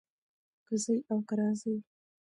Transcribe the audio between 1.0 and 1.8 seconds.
او کۀ راځي